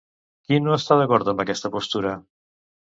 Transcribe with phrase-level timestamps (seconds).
[0.47, 2.19] Qui no està d'acord amb aquesta postura?